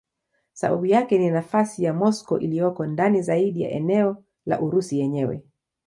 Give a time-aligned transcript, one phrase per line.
[0.53, 5.43] Sababu yake ni nafasi ya Moscow iliyoko ndani zaidi ya eneo la Urusi yenyewe.